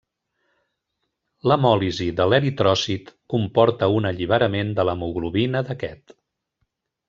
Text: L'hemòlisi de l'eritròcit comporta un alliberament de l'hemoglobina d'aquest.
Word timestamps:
L'hemòlisi 1.51 2.07
de 2.21 2.27
l'eritròcit 2.31 3.13
comporta 3.35 3.93
un 3.99 4.13
alliberament 4.13 4.75
de 4.81 4.89
l'hemoglobina 4.91 5.65
d'aquest. 5.71 6.21